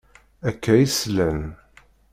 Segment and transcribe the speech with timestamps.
[0.49, 1.41] Akka i slan.